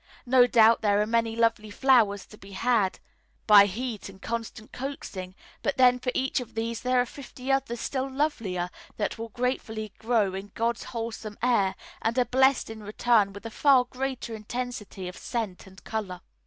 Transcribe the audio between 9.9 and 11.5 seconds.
grow in God's wholesome